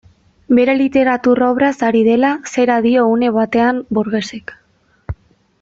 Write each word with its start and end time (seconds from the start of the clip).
Bere 0.59 0.73
literatur 0.79 1.41
obraz 1.49 1.73
ari 1.91 2.01
dela, 2.09 2.33
zera 2.53 2.81
dio 2.89 3.07
une 3.17 3.31
batean 3.39 3.85
Borgesek. 3.99 4.57